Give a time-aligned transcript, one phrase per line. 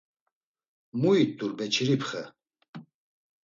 [0.99, 2.21] “Mu it̆ur Beçiripxe?”